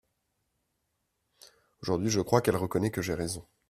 [1.83, 3.47] Aujourd’hui, je crois qu’elle reconnaît que j’ai raison.